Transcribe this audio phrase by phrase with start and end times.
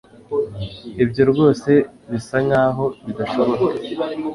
[1.03, 1.71] Ibyo rwose
[2.11, 3.65] bisa nkaho bidashoboka